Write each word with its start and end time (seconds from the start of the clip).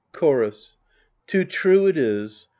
Chorus 0.13 0.77
Too 1.27 1.45
true 1.45 1.85
it 1.85 1.95
is 1.95 2.47